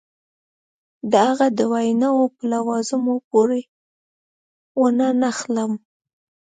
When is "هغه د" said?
1.27-1.59